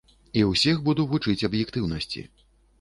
І 0.39 0.45
усіх 0.51 0.79
буду 0.87 1.05
вучыць 1.13 1.45
аб'ектыўнасці. 1.51 2.29